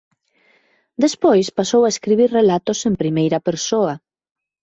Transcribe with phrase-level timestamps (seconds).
[1.03, 3.93] Despois pasou a escribir relatos en primeira persoa.